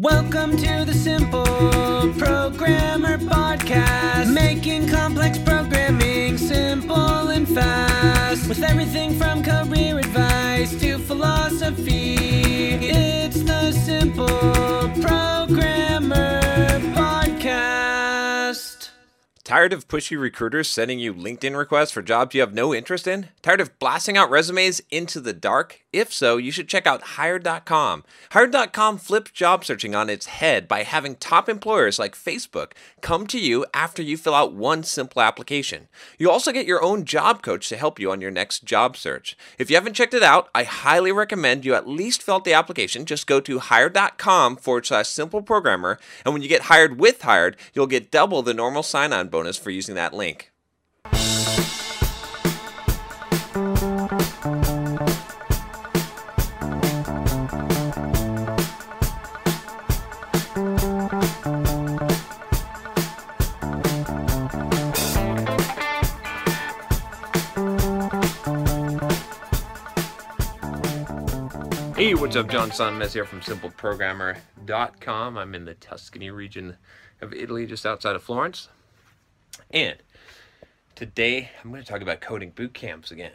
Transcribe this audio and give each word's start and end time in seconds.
Welcome 0.00 0.56
to 0.58 0.84
the 0.84 0.94
Simple 0.94 1.42
Programmer 1.42 3.18
Podcast, 3.18 4.32
making 4.32 4.86
complex 4.86 5.38
programming 5.38 6.38
simple 6.38 7.30
and 7.30 7.48
fast. 7.48 8.48
With 8.48 8.62
everything 8.62 9.18
from 9.18 9.42
career 9.42 9.98
advice 9.98 10.78
to 10.78 10.98
philosophy, 10.98 12.14
it's 12.14 13.42
the 13.42 13.72
Simple 13.72 14.28
Programmer 15.02 15.47
Tired 19.48 19.72
of 19.72 19.88
pushy 19.88 20.20
recruiters 20.20 20.68
sending 20.68 20.98
you 20.98 21.14
LinkedIn 21.14 21.56
requests 21.56 21.90
for 21.90 22.02
jobs 22.02 22.34
you 22.34 22.42
have 22.42 22.52
no 22.52 22.74
interest 22.74 23.06
in? 23.06 23.30
Tired 23.40 23.62
of 23.62 23.78
blasting 23.78 24.14
out 24.14 24.28
resumes 24.28 24.82
into 24.90 25.20
the 25.20 25.32
dark? 25.32 25.80
If 25.90 26.12
so, 26.12 26.36
you 26.36 26.50
should 26.50 26.68
check 26.68 26.86
out 26.86 27.16
Hired.com. 27.16 28.04
Hired.com 28.32 28.98
flips 28.98 29.30
job 29.30 29.64
searching 29.64 29.94
on 29.94 30.10
its 30.10 30.26
head 30.26 30.68
by 30.68 30.82
having 30.82 31.16
top 31.16 31.48
employers 31.48 31.98
like 31.98 32.14
Facebook 32.14 32.72
come 33.00 33.26
to 33.28 33.40
you 33.40 33.64
after 33.72 34.02
you 34.02 34.18
fill 34.18 34.34
out 34.34 34.52
one 34.52 34.82
simple 34.82 35.22
application. 35.22 35.88
You 36.18 36.30
also 36.30 36.52
get 36.52 36.66
your 36.66 36.82
own 36.82 37.06
job 37.06 37.40
coach 37.40 37.70
to 37.70 37.78
help 37.78 37.98
you 37.98 38.12
on 38.12 38.20
your 38.20 38.30
next 38.30 38.64
job 38.64 38.98
search. 38.98 39.34
If 39.58 39.70
you 39.70 39.76
haven't 39.76 39.94
checked 39.94 40.12
it 40.12 40.22
out, 40.22 40.50
I 40.54 40.64
highly 40.64 41.10
recommend 41.10 41.64
you 41.64 41.72
at 41.72 41.88
least 41.88 42.22
fill 42.22 42.34
out 42.34 42.44
the 42.44 42.52
application. 42.52 43.06
Just 43.06 43.26
go 43.26 43.40
to 43.40 43.60
Hired.com 43.60 44.56
forward 44.56 44.84
slash 44.84 45.08
simple 45.08 45.40
programmer, 45.40 45.98
and 46.26 46.34
when 46.34 46.42
you 46.42 46.50
get 46.50 46.64
hired 46.64 47.00
with 47.00 47.22
Hired, 47.22 47.56
you'll 47.72 47.86
get 47.86 48.10
double 48.10 48.42
the 48.42 48.52
normal 48.52 48.82
sign 48.82 49.14
on 49.14 49.28
bonus 49.28 49.37
for 49.38 49.70
using 49.70 49.94
that 49.94 50.12
link. 50.12 50.50
Hey, 71.96 72.14
what's 72.14 72.36
up? 72.36 72.48
John 72.48 72.70
Sonmez 72.70 73.12
here 73.12 73.24
from 73.24 73.40
SimpleProgrammer.com. 73.40 75.38
I'm 75.38 75.54
in 75.54 75.64
the 75.64 75.74
Tuscany 75.74 76.30
region 76.30 76.76
of 77.20 77.32
Italy, 77.32 77.66
just 77.66 77.86
outside 77.86 78.16
of 78.16 78.22
Florence. 78.22 78.68
And 79.70 79.96
today 80.94 81.50
I'm 81.62 81.70
going 81.70 81.82
to 81.82 81.88
talk 81.88 82.00
about 82.00 82.20
coding 82.20 82.50
boot 82.50 82.74
camps 82.74 83.10
again. 83.10 83.32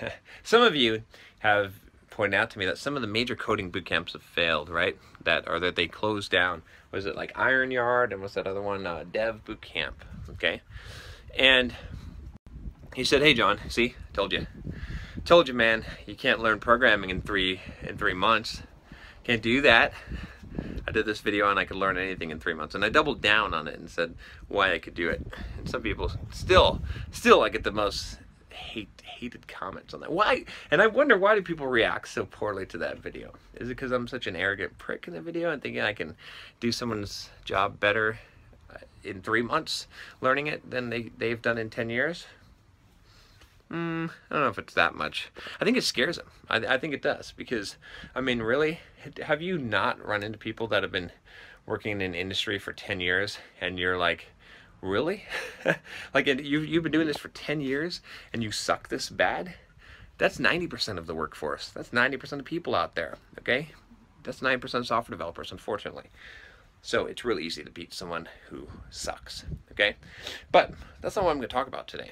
some 0.42 0.62
of 0.62 0.74
you 0.74 1.02
have 1.40 1.74
pointed 2.10 2.36
out 2.36 2.50
to 2.50 2.58
me 2.58 2.66
that 2.66 2.78
some 2.78 2.96
of 2.96 3.02
the 3.02 3.08
major 3.08 3.36
coding 3.36 3.70
boot 3.70 3.86
camps 3.86 4.12
have 4.12 4.22
failed, 4.22 4.68
right? 4.68 4.98
That 5.24 5.48
or 5.48 5.60
that 5.60 5.76
they 5.76 5.86
closed 5.86 6.30
down. 6.30 6.62
Was 6.92 7.06
it 7.06 7.16
like 7.16 7.32
Iron 7.38 7.70
Yard 7.70 8.12
and 8.12 8.20
what's 8.20 8.34
that 8.34 8.46
other 8.46 8.62
one? 8.62 8.86
Uh, 8.86 9.04
Dev 9.10 9.44
Boot 9.44 9.62
Camp. 9.62 10.04
Okay, 10.28 10.60
and 11.38 11.74
he 12.94 13.04
said, 13.04 13.22
"Hey, 13.22 13.32
John, 13.32 13.58
see, 13.68 13.94
told 14.12 14.32
you." 14.32 14.46
told 15.24 15.48
you 15.48 15.54
man 15.54 15.84
you 16.06 16.14
can't 16.14 16.40
learn 16.40 16.58
programming 16.58 17.10
in 17.10 17.20
three 17.20 17.60
in 17.82 17.96
three 17.96 18.14
months 18.14 18.62
can't 19.24 19.42
do 19.42 19.60
that 19.60 19.92
i 20.86 20.90
did 20.90 21.06
this 21.06 21.20
video 21.20 21.50
and 21.50 21.58
i 21.58 21.64
could 21.64 21.76
learn 21.76 21.96
anything 21.96 22.30
in 22.30 22.38
three 22.40 22.54
months. 22.54 22.74
And 22.74 22.84
i 22.84 22.88
doubled 22.88 23.20
down 23.20 23.54
on 23.54 23.68
it 23.68 23.78
and 23.78 23.88
said 23.88 24.14
why 24.48 24.72
i 24.72 24.78
could 24.78 24.94
do 24.94 25.08
it. 25.08 25.24
And 25.58 25.68
some 25.68 25.82
people 25.82 26.12
still 26.32 26.80
still 27.10 27.42
i 27.42 27.48
get 27.48 27.64
the 27.64 27.72
most 27.72 28.18
hate 28.50 29.02
hated 29.04 29.46
comments 29.46 29.94
on 29.94 30.00
that. 30.00 30.12
Why? 30.12 30.44
And 30.70 30.80
i 30.82 30.86
wonder 30.86 31.16
why 31.18 31.34
do 31.34 31.42
people 31.42 31.66
react 31.66 32.08
so 32.08 32.24
poorly 32.24 32.66
to 32.66 32.78
that 32.78 32.98
video? 32.98 33.32
Is 33.54 33.68
it 33.68 33.76
because 33.76 33.92
i'm 33.92 34.08
such 34.08 34.26
an 34.26 34.36
arrogant 34.36 34.76
prick 34.78 35.06
in 35.06 35.14
the 35.14 35.20
video 35.20 35.50
and 35.50 35.62
thinking 35.62 35.82
i 35.82 35.92
can 35.92 36.16
do 36.60 36.72
someone's 36.72 37.30
job 37.44 37.80
better 37.80 38.18
uh, 38.72 38.78
in 39.04 39.22
three 39.22 39.42
months 39.42 39.86
learning 40.20 40.46
it 40.46 40.68
than 40.70 40.90
they, 40.90 41.10
they've 41.18 41.42
done 41.42 41.58
in 41.58 41.70
10 41.70 41.90
years 41.90 42.26
Mm, 43.70 44.10
I 44.30 44.34
don't 44.34 44.42
know 44.42 44.48
if 44.48 44.58
it's 44.58 44.74
that 44.74 44.96
much. 44.96 45.30
I 45.60 45.64
think 45.64 45.76
it 45.76 45.84
scares 45.84 46.16
them. 46.16 46.26
I, 46.48 46.56
I 46.56 46.78
think 46.78 46.92
it 46.92 47.02
does 47.02 47.32
because, 47.36 47.76
I 48.14 48.20
mean, 48.20 48.40
really, 48.40 48.80
have 49.22 49.40
you 49.40 49.58
not 49.58 50.04
run 50.04 50.24
into 50.24 50.38
people 50.38 50.66
that 50.68 50.82
have 50.82 50.90
been 50.90 51.12
working 51.66 51.92
in 51.92 52.00
an 52.00 52.14
industry 52.14 52.58
for 52.58 52.72
10 52.72 53.00
years 53.00 53.38
and 53.60 53.78
you're 53.78 53.96
like, 53.96 54.26
really? 54.80 55.24
like, 56.14 56.26
you, 56.26 56.60
you've 56.60 56.82
been 56.82 56.90
doing 56.90 57.06
this 57.06 57.16
for 57.16 57.28
10 57.28 57.60
years 57.60 58.00
and 58.32 58.42
you 58.42 58.50
suck 58.50 58.88
this 58.88 59.08
bad? 59.08 59.54
That's 60.18 60.38
90% 60.38 60.98
of 60.98 61.06
the 61.06 61.14
workforce. 61.14 61.68
That's 61.68 61.90
90% 61.90 62.40
of 62.40 62.44
people 62.44 62.74
out 62.74 62.96
there, 62.96 63.18
okay? 63.38 63.68
That's 64.24 64.40
9% 64.40 64.74
of 64.74 64.86
software 64.86 65.16
developers, 65.16 65.52
unfortunately. 65.52 66.10
So 66.82 67.06
it's 67.06 67.24
really 67.24 67.44
easy 67.44 67.62
to 67.62 67.70
beat 67.70 67.94
someone 67.94 68.28
who 68.48 68.66
sucks, 68.90 69.44
okay? 69.70 69.96
But 70.50 70.72
that's 71.00 71.14
not 71.14 71.24
what 71.24 71.30
I'm 71.30 71.40
to 71.40 71.46
talk 71.46 71.68
about 71.68 71.86
today. 71.86 72.10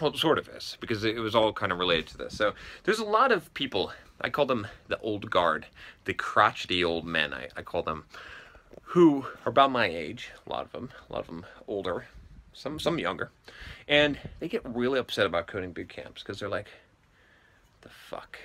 Well, 0.00 0.14
sort 0.14 0.38
of 0.38 0.48
is, 0.48 0.76
because 0.80 1.04
it 1.04 1.18
was 1.18 1.34
all 1.34 1.52
kind 1.52 1.70
of 1.70 1.78
related 1.78 2.08
to 2.08 2.18
this. 2.18 2.36
So 2.36 2.54
there's 2.84 2.98
a 2.98 3.04
lot 3.04 3.30
of 3.30 3.52
people, 3.54 3.92
I 4.20 4.30
call 4.30 4.46
them 4.46 4.66
the 4.88 4.98
old 5.00 5.30
guard, 5.30 5.66
the 6.06 6.14
crotchety 6.14 6.82
old 6.82 7.06
men, 7.06 7.32
I, 7.32 7.48
I 7.56 7.62
call 7.62 7.82
them, 7.82 8.04
who 8.82 9.26
are 9.44 9.50
about 9.50 9.70
my 9.70 9.86
age, 9.86 10.30
a 10.46 10.50
lot 10.50 10.64
of 10.64 10.72
them, 10.72 10.90
a 11.08 11.12
lot 11.12 11.20
of 11.20 11.26
them 11.26 11.46
older, 11.68 12.06
some, 12.52 12.78
some 12.78 12.98
younger, 12.98 13.30
and 13.86 14.18
they 14.40 14.48
get 14.48 14.62
really 14.64 14.98
upset 14.98 15.26
about 15.26 15.46
coding 15.46 15.72
boot 15.72 15.88
camps 15.88 16.22
because 16.22 16.40
they're 16.40 16.48
like, 16.48 16.68
the 17.82 17.88
fuck? 17.88 18.38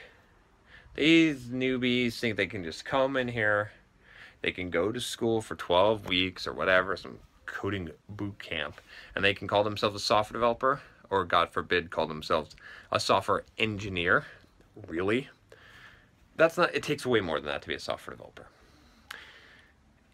These 0.96 1.46
newbies 1.46 2.20
think 2.20 2.38
they 2.38 2.48
can 2.48 2.64
just 2.64 2.86
come 2.86 3.18
in 3.18 3.28
here, 3.28 3.72
they 4.42 4.52
can 4.52 4.70
go 4.70 4.92
to 4.92 5.00
school 5.00 5.42
for 5.42 5.56
12 5.56 6.08
weeks 6.08 6.46
or 6.46 6.54
whatever, 6.54 6.96
some 6.98 7.20
coding 7.46 7.90
boot 8.10 8.38
camp, 8.40 8.80
and 9.16 9.24
they 9.24 9.34
can 9.34 9.48
call 9.48 9.64
themselves 9.64 9.96
a 9.96 10.00
software 10.00 10.40
developer 10.40 10.82
or 11.10 11.26
God 11.26 11.52
forbid, 11.52 11.92
call 11.92 12.08
themselves 12.08 12.56
a 12.92 13.00
software 13.00 13.44
engineer. 13.58 14.26
Really? 14.88 15.30
That's 16.36 16.58
not, 16.58 16.74
it 16.76 16.84
takes 16.84 17.06
way 17.06 17.22
more 17.22 17.40
than 17.40 17.48
that 17.48 17.62
to 17.64 17.68
be 17.68 17.76
a 17.76 17.80
software 17.80 18.16
developer. 18.16 18.48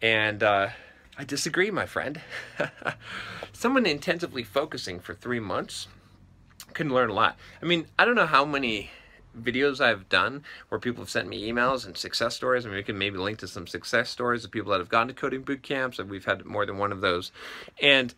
And 0.00 0.42
uh, 0.42 0.68
I 1.16 1.24
disagree, 1.24 1.70
my 1.70 1.86
friend. 1.86 2.20
Someone 3.52 3.86
intensively 3.86 4.42
focusing 4.42 5.00
for 5.00 5.14
three 5.14 5.40
months 5.40 5.86
can 6.72 6.92
learn 6.92 7.10
a 7.10 7.14
lot. 7.14 7.36
I 7.62 7.66
mean, 7.66 7.86
I 7.98 8.04
don't 8.04 8.16
know 8.16 8.26
how 8.26 8.44
many 8.44 8.90
videos 9.40 9.80
I've 9.80 10.08
done 10.08 10.44
where 10.68 10.78
people 10.78 11.02
have 11.02 11.10
sent 11.10 11.28
me 11.28 11.50
emails 11.50 11.86
and 11.86 11.96
success 11.96 12.34
stories. 12.34 12.64
I 12.64 12.68
mean, 12.68 12.76
we 12.76 12.82
can 12.82 12.98
maybe 12.98 13.18
link 13.18 13.38
to 13.38 13.48
some 13.48 13.66
success 13.66 14.10
stories 14.10 14.44
of 14.44 14.50
people 14.50 14.72
that 14.72 14.78
have 14.78 14.88
gone 14.88 15.08
to 15.08 15.14
coding 15.14 15.42
boot 15.42 15.62
camps, 15.62 15.98
and 15.98 16.10
we've 16.10 16.24
had 16.24 16.44
more 16.44 16.66
than 16.66 16.78
one 16.78 16.92
of 16.92 17.00
those. 17.00 17.32
And 17.80 18.14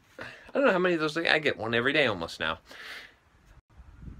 I 0.56 0.58
don't 0.58 0.68
know 0.68 0.72
how 0.72 0.78
many 0.78 0.94
of 0.94 1.02
those 1.02 1.18
I 1.18 1.38
get 1.38 1.58
one 1.58 1.74
every 1.74 1.92
day 1.92 2.06
almost 2.06 2.40
now. 2.40 2.60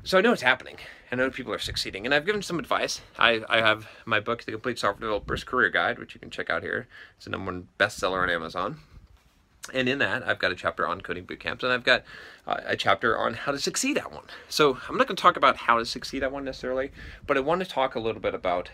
So 0.05 0.19
I 0.19 0.21
know 0.21 0.35
it's 0.35 0.43
happening. 0.43 0.77
I 1.11 1.17
know 1.17 1.31
people 1.31 1.55
are 1.55 1.59
succeeding, 1.59 2.05
and 2.05 2.15
I've 2.15 2.27
given 2.27 2.43
some 2.43 2.59
advice. 2.59 3.01
I, 3.19 3.41
I 3.49 3.63
have 3.63 3.89
my 4.05 4.21
book, 4.21 4.45
The 4.45 4.53
Complete 4.53 4.79
Software 4.79 5.01
Developer's 5.01 5.45
Career 5.45 5.71
Guide, 5.71 5.99
which 5.99 6.13
you 6.13 6.21
can 6.21 6.29
check 6.29 6.51
out 6.51 6.63
here. 6.63 6.89
It's 7.17 7.25
the 7.25 7.31
number 7.31 7.51
one 7.51 7.69
bestseller 7.81 8.23
on 8.23 8.29
Amazon. 8.29 8.81
And 9.73 9.89
in 9.89 9.99
that, 10.01 10.29
I've 10.29 10.39
got 10.39 10.53
a 10.53 10.55
chapter 10.55 10.87
on 10.87 11.01
coding 11.01 11.25
boot 11.25 11.41
camps, 11.41 11.65
and 11.65 11.73
I've 11.73 11.85
got 11.85 12.05
uh, 12.47 12.61
a 12.67 12.77
chapter 12.77 13.17
on 13.17 13.33
how 13.33 13.53
to 13.53 13.59
succeed 13.59 13.97
at 13.97 14.13
one. 14.13 14.25
So 14.51 14.77
I'm 14.91 14.99
not 14.99 15.07
going 15.07 15.17
to 15.17 15.23
talk 15.23 15.39
about 15.39 15.57
how 15.57 15.79
to 15.79 15.87
succeed 15.87 16.23
at 16.23 16.33
one 16.33 16.45
necessarily, 16.45 16.91
but 17.27 17.39
I 17.39 17.41
want 17.41 17.63
to 17.63 17.67
talk 17.67 17.95
a 17.95 18.01
little 18.01 18.21
bit 18.21 18.35
about, 18.35 18.69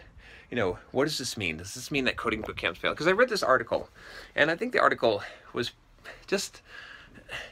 you 0.50 0.56
know, 0.56 0.78
what 0.90 1.04
does 1.04 1.18
this 1.18 1.36
mean? 1.36 1.58
Does 1.58 1.74
this 1.74 1.92
mean 1.92 2.06
that 2.06 2.16
coding 2.16 2.40
boot 2.40 2.56
camps 2.56 2.80
fail? 2.80 2.90
Because 2.90 3.06
I 3.06 3.12
read 3.12 3.28
this 3.28 3.44
article, 3.44 3.88
and 4.34 4.50
I 4.50 4.56
think 4.56 4.72
the 4.72 4.80
article 4.80 5.22
was 5.52 5.70
just 6.26 6.60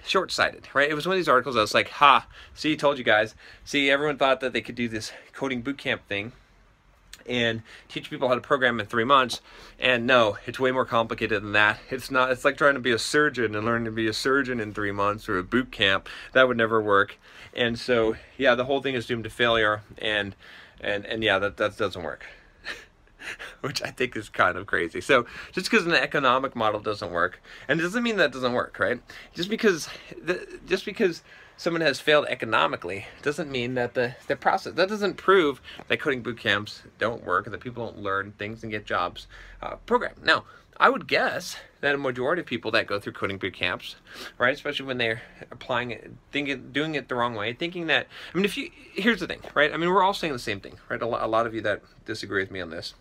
short-sighted, 0.07 0.69
right? 0.75 0.91
It 0.91 0.95
was 0.95 1.07
one 1.07 1.15
of 1.15 1.19
these 1.19 1.29
articles 1.29 1.57
I 1.57 1.61
was 1.61 1.75
like, 1.75 1.89
ha, 1.89 2.27
see, 2.55 2.77
told 2.77 2.99
you 2.99 3.05
guys. 3.05 3.35
See, 3.65 3.91
everyone 3.91 4.19
thought 4.19 4.41
that 4.41 4.53
they 4.53 4.61
could 4.61 4.75
do 4.75 4.89
this 4.89 5.13
coding 5.33 5.63
bootcamp 5.63 6.01
thing 6.09 6.33
and 7.27 7.63
teach 7.89 8.11
people 8.11 8.29
how 8.29 8.35
to 8.35 8.41
program 8.41 8.81
in 8.81 8.87
three 8.87 9.05
months. 9.05 9.41
And 9.79 10.07
no, 10.07 10.39
it's 10.47 10.59
way 10.59 10.73
more 10.73 10.85
complicated 10.85 11.43
than 11.43 11.53
that. 11.53 11.79
It's 11.91 12.11
not, 12.11 12.31
it's 12.31 12.45
like 12.45 12.57
trying 12.57 12.75
to 12.75 12.81
be 12.81 12.93
a 12.93 12.99
surgeon 12.99 13.55
and 13.55 13.65
learning 13.65 13.85
to 13.85 13.91
be 13.91 14.09
a 14.09 14.13
surgeon 14.13 14.59
in 14.59 14.75
three 14.75 14.93
months 14.93 15.29
or 15.29 15.39
a 15.39 15.43
boot 15.43 15.71
camp. 15.71 16.09
That 16.33 16.49
would 16.49 16.57
never 16.57 16.81
work. 16.81 17.19
And 17.55 17.79
so, 17.79 18.17
yeah, 18.37 18.55
the 18.55 18.65
whole 18.65 18.81
thing 18.81 18.95
is 18.95 19.07
doomed 19.07 19.25
to 19.25 19.31
failure. 19.31 19.83
And, 19.99 20.35
and, 20.81 21.05
and 21.07 21.23
yeah, 21.23 21.39
that, 21.39 21.57
that 21.59 21.77
doesn't 21.77 22.03
work. 22.03 22.27
which 23.61 23.83
I 23.83 23.91
think 23.91 24.17
is 24.17 24.29
kind 24.29 24.57
of 24.57 24.67
crazy. 24.67 25.01
So 25.01 25.27
just 25.53 25.71
because 25.71 25.87
an 25.87 25.93
economic 25.93 26.55
model 26.55 26.81
doesn't 26.81 27.11
work, 27.11 27.41
and 27.69 27.81
it 27.81 27.83
doesn't 27.83 28.03
mean 28.03 28.17
that 28.17 28.33
doesn't 28.33 28.53
work, 28.53 28.79
right? 28.79 29.01
Just 29.35 29.51
because 29.51 29.89
the, 30.23 30.61
just 30.67 30.85
because 30.85 31.23
someone 31.61 31.83
has 31.83 32.01
failed 32.01 32.25
economically 32.31 33.05
doesn't 33.21 33.51
mean 33.51 33.75
that 33.75 33.93
the, 33.93 34.17
the 34.29 34.35
process 34.35 34.73
that 34.73 34.89
doesn't 34.89 35.19
prove 35.19 35.61
that 35.89 36.01
coding 36.01 36.23
boot 36.23 36.39
camps 36.39 36.83
don't 36.99 37.23
work 37.23 37.45
that 37.51 37.61
people 37.61 37.85
don't 37.85 37.99
learn 37.99 38.33
things 38.39 38.63
and 38.63 38.73
get 38.73 38.87
jobs 38.87 39.27
uh, 39.61 39.77
program 39.85 40.15
now 40.25 40.43
i 40.79 40.89
would 40.89 41.07
guess 41.07 41.57
that 41.83 41.95
a 41.95 41.99
majority 41.99 42.41
of 42.41 42.47
people 42.47 42.71
that 42.71 42.87
go 42.87 42.99
through 42.99 43.13
coding 43.13 43.37
boot 43.37 43.53
camps 43.53 43.97
right 44.39 44.55
especially 44.55 44.87
when 44.87 44.97
they're 44.97 45.21
applying 45.51 45.91
it 45.91 46.11
thinking 46.33 46.73
doing 46.73 46.95
it 46.95 47.11
the 47.11 47.15
wrong 47.15 47.35
way 47.35 47.53
thinking 47.53 47.89
that 47.89 48.07
i 48.33 48.37
mean 48.37 48.47
if 48.47 48.57
you 48.57 48.71
here's 48.95 49.21
the 49.21 49.27
thing 49.27 49.41
right 49.53 49.75
i 49.75 49.77
mean 49.77 49.91
we're 49.91 50.03
all 50.03 50.15
saying 50.15 50.33
the 50.33 50.39
same 50.39 50.61
thing 50.61 50.79
right 50.89 51.03
a 51.03 51.07
lot, 51.07 51.23
a 51.23 51.27
lot 51.27 51.47
of 51.47 51.55
you 51.55 51.61
that 51.61 51.83
disagree 52.07 52.41
with 52.41 52.51
me 52.51 52.63
on 52.63 52.71
this 52.71 52.95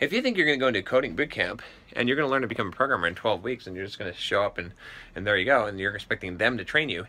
If 0.00 0.14
you 0.14 0.22
think 0.22 0.38
you're 0.38 0.46
going 0.46 0.58
to 0.58 0.62
go 0.62 0.68
into 0.68 0.80
a 0.80 0.82
coding 0.82 1.14
bootcamp 1.14 1.60
and 1.92 2.08
you're 2.08 2.16
going 2.16 2.26
to 2.26 2.30
learn 2.30 2.40
to 2.40 2.48
become 2.48 2.68
a 2.68 2.72
programmer 2.72 3.06
in 3.06 3.14
12 3.14 3.44
weeks 3.44 3.66
and 3.66 3.76
you're 3.76 3.84
just 3.84 3.98
going 3.98 4.10
to 4.10 4.18
show 4.18 4.42
up 4.42 4.56
and, 4.56 4.72
and 5.14 5.26
there 5.26 5.36
you 5.36 5.44
go, 5.44 5.66
and 5.66 5.78
you're 5.78 5.94
expecting 5.94 6.38
them 6.38 6.56
to 6.56 6.64
train 6.64 6.88
you, 6.88 7.04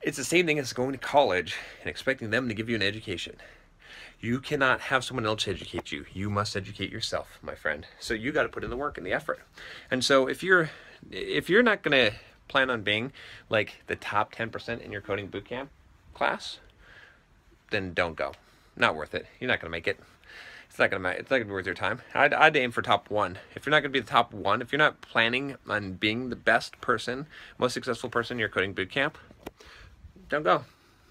it's 0.00 0.16
the 0.16 0.22
same 0.22 0.46
thing 0.46 0.56
as 0.60 0.72
going 0.72 0.92
to 0.92 0.98
college 0.98 1.56
and 1.80 1.90
expecting 1.90 2.30
them 2.30 2.46
to 2.46 2.54
give 2.54 2.68
you 2.68 2.76
an 2.76 2.82
education. 2.82 3.34
You 4.20 4.38
cannot 4.38 4.80
have 4.82 5.02
someone 5.02 5.26
else 5.26 5.48
educate 5.48 5.90
you. 5.90 6.06
You 6.12 6.30
must 6.30 6.56
educate 6.56 6.92
yourself, 6.92 7.40
my 7.42 7.56
friend. 7.56 7.84
So 7.98 8.14
you 8.14 8.30
got 8.30 8.44
to 8.44 8.48
put 8.48 8.62
in 8.62 8.70
the 8.70 8.76
work 8.76 8.96
and 8.96 9.04
the 9.04 9.12
effort. 9.12 9.40
And 9.90 10.04
so 10.04 10.28
if 10.28 10.44
you're 10.44 10.70
if 11.10 11.50
you're 11.50 11.64
not 11.64 11.82
going 11.82 12.10
to 12.10 12.16
plan 12.46 12.70
on 12.70 12.82
being 12.82 13.12
like 13.48 13.82
the 13.88 13.96
top 13.96 14.32
10% 14.34 14.80
in 14.80 14.92
your 14.92 15.00
coding 15.00 15.28
bootcamp 15.28 15.68
class, 16.14 16.58
then 17.70 17.92
don't 17.92 18.14
go. 18.14 18.34
Not 18.76 18.94
worth 18.94 19.14
it. 19.14 19.26
You're 19.40 19.48
not 19.48 19.60
going 19.60 19.70
to 19.70 19.76
make 19.76 19.88
it. 19.88 19.98
Not 20.80 20.90
gonna 20.90 21.02
matter 21.02 21.18
it's 21.18 21.30
not 21.30 21.36
gonna 21.36 21.44
be 21.44 21.52
worth 21.52 21.66
your 21.66 21.74
time. 21.74 22.00
I'd, 22.14 22.32
I'd 22.32 22.56
aim 22.56 22.70
for 22.70 22.80
top 22.80 23.10
one. 23.10 23.38
If 23.54 23.66
you're 23.66 23.70
not 23.70 23.80
gonna 23.80 23.92
be 23.92 24.00
the 24.00 24.06
top 24.06 24.32
one, 24.32 24.62
if 24.62 24.72
you're 24.72 24.78
not 24.78 25.02
planning 25.02 25.56
on 25.68 25.92
being 25.92 26.30
the 26.30 26.36
best 26.36 26.80
person, 26.80 27.26
most 27.58 27.74
successful 27.74 28.08
person 28.08 28.36
in 28.36 28.38
your 28.38 28.48
coding 28.48 28.74
bootcamp, 28.74 29.12
don't 30.30 30.42
go. 30.42 30.64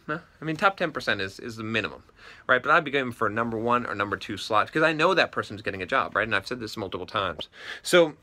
I 0.08 0.20
mean 0.42 0.56
top 0.56 0.76
ten 0.76 0.92
percent 0.92 1.22
is 1.22 1.40
is 1.40 1.56
the 1.56 1.64
minimum, 1.64 2.02
right? 2.48 2.64
But 2.64 2.72
I'd 2.72 2.84
be 2.84 2.90
going 2.90 3.12
for 3.12 3.30
number 3.30 3.60
one 3.60 3.86
or 3.86 3.94
number 3.94 4.18
two 4.18 4.38
slot 4.38 4.66
because 4.66 4.82
I 4.82 4.92
know 4.92 5.14
that 5.14 5.32
person's 5.32 5.62
getting 5.62 5.84
a 5.84 5.86
job, 5.86 6.16
right? 6.16 6.28
And 6.28 6.36
I've 6.36 6.48
said 6.48 6.60
this 6.60 6.76
multiple 6.76 7.06
times. 7.06 7.48
So, 7.84 8.14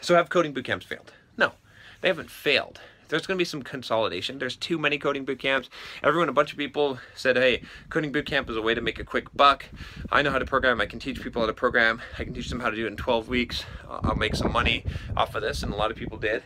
so 0.00 0.14
have 0.14 0.28
coding 0.28 0.54
bootcamps 0.54 0.84
failed? 0.84 1.12
No, 1.36 1.54
they 2.02 2.08
haven't 2.08 2.30
failed 2.30 2.80
there's 3.08 3.26
going 3.26 3.36
to 3.36 3.40
be 3.40 3.44
some 3.44 3.62
consolidation. 3.62 4.38
There's 4.38 4.56
too 4.56 4.78
many 4.78 4.98
coding 4.98 5.24
boot 5.24 5.38
camps. 5.38 5.68
Everyone, 6.02 6.28
a 6.28 6.32
bunch 6.32 6.52
of 6.52 6.58
people 6.58 6.98
said, 7.14 7.36
hey, 7.36 7.62
coding 7.90 8.12
boot 8.12 8.26
camp 8.26 8.48
is 8.50 8.56
a 8.56 8.62
way 8.62 8.74
to 8.74 8.80
make 8.80 8.98
a 8.98 9.04
quick 9.04 9.34
buck. 9.34 9.66
I 10.10 10.22
know 10.22 10.30
how 10.30 10.38
to 10.38 10.44
program. 10.44 10.80
I 10.80 10.86
can 10.86 10.98
teach 10.98 11.22
people 11.22 11.42
how 11.42 11.46
to 11.46 11.54
program. 11.54 12.00
I 12.18 12.24
can 12.24 12.34
teach 12.34 12.48
them 12.48 12.60
how 12.60 12.70
to 12.70 12.76
do 12.76 12.84
it 12.84 12.88
in 12.88 12.96
12 12.96 13.28
weeks. 13.28 13.64
I'll 13.88 14.16
make 14.16 14.34
some 14.34 14.52
money 14.52 14.84
off 15.16 15.34
of 15.34 15.42
this, 15.42 15.62
and 15.62 15.72
a 15.72 15.76
lot 15.76 15.90
of 15.90 15.96
people 15.96 16.18
did 16.18 16.42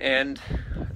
and 0.00 0.40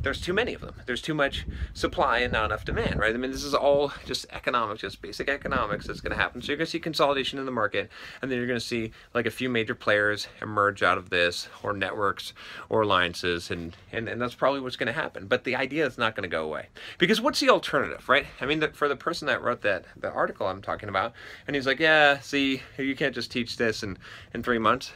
there's 0.02 0.20
too 0.20 0.32
many 0.32 0.54
of 0.54 0.60
them. 0.60 0.74
There's 0.86 1.02
too 1.02 1.14
much 1.14 1.46
supply 1.74 2.18
and 2.18 2.32
not 2.32 2.46
enough 2.46 2.64
demand, 2.64 2.98
right? 2.98 3.14
I 3.14 3.18
mean, 3.18 3.30
this 3.30 3.44
is 3.44 3.54
all 3.54 3.92
just 4.04 4.26
economics, 4.30 4.80
just 4.80 5.00
basic 5.00 5.28
economics 5.28 5.86
that's 5.86 6.00
going 6.00 6.10
to 6.10 6.20
happen. 6.20 6.42
So 6.42 6.48
you're 6.48 6.56
going 6.56 6.66
to 6.66 6.70
see 6.70 6.80
consolidation 6.80 7.38
in 7.38 7.46
the 7.46 7.52
market, 7.52 7.90
and 8.20 8.30
then 8.30 8.38
you're 8.38 8.46
going 8.46 8.58
to 8.58 8.64
see 8.64 8.92
like 9.14 9.26
a 9.26 9.30
few 9.30 9.48
major 9.48 9.74
players 9.74 10.26
emerge 10.40 10.82
out 10.82 10.98
of 10.98 11.10
this, 11.10 11.48
or 11.62 11.72
networks, 11.72 12.32
or 12.68 12.82
alliances, 12.82 13.50
and 13.50 13.76
and, 13.92 14.08
and 14.08 14.20
that's 14.20 14.34
probably 14.34 14.60
what's 14.60 14.76
going 14.76 14.88
to 14.88 14.92
happen. 14.92 15.26
But 15.26 15.44
the 15.44 15.56
idea 15.56 15.86
is 15.86 15.98
not 15.98 16.16
going 16.16 16.28
to 16.28 16.34
go 16.34 16.44
away 16.44 16.68
because 16.98 17.20
what's 17.20 17.40
the 17.40 17.50
alternative, 17.50 18.08
right? 18.08 18.26
I 18.40 18.46
mean, 18.46 18.60
the, 18.60 18.68
for 18.68 18.88
the 18.88 18.96
person 18.96 19.26
that 19.26 19.42
wrote 19.42 19.62
that 19.62 19.84
the 19.96 20.10
article 20.10 20.46
I'm 20.46 20.62
talking 20.62 20.88
about, 20.88 21.12
and 21.46 21.54
he's 21.54 21.66
like, 21.66 21.78
yeah, 21.78 22.18
see, 22.20 22.62
you 22.76 22.96
can't 22.96 23.14
just 23.14 23.30
teach 23.30 23.56
this 23.56 23.82
in 23.82 23.98
in 24.34 24.42
three 24.42 24.58
months. 24.58 24.92